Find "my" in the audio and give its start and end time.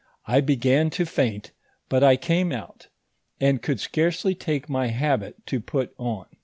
4.67-4.87